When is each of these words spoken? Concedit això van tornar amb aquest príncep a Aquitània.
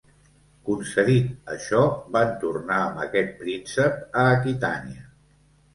Concedit 0.69 1.51
això 1.57 1.83
van 2.17 2.33
tornar 2.45 2.81
amb 2.87 3.05
aquest 3.07 3.39
príncep 3.45 4.05
a 4.25 4.27
Aquitània. 4.41 5.09